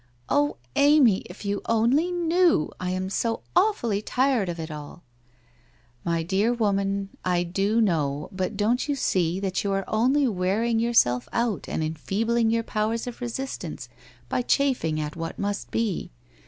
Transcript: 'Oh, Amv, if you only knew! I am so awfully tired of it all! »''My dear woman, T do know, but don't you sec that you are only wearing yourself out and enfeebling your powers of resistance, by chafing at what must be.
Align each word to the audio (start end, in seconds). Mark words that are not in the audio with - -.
'Oh, 0.29 0.57
Amv, 0.75 1.21
if 1.27 1.45
you 1.45 1.61
only 1.67 2.09
knew! 2.11 2.71
I 2.79 2.89
am 2.89 3.07
so 3.07 3.41
awfully 3.55 4.01
tired 4.01 4.49
of 4.49 4.59
it 4.59 4.71
all! 4.71 5.03
»''My 6.03 6.23
dear 6.23 6.51
woman, 6.51 7.09
T 7.23 7.43
do 7.43 7.79
know, 7.79 8.27
but 8.31 8.57
don't 8.57 8.89
you 8.89 8.95
sec 8.95 9.41
that 9.43 9.63
you 9.63 9.71
are 9.73 9.85
only 9.87 10.27
wearing 10.27 10.79
yourself 10.79 11.29
out 11.31 11.69
and 11.69 11.83
enfeebling 11.83 12.49
your 12.49 12.63
powers 12.63 13.05
of 13.05 13.21
resistance, 13.21 13.89
by 14.27 14.41
chafing 14.41 14.99
at 14.99 15.15
what 15.15 15.37
must 15.37 15.69
be. 15.69 16.09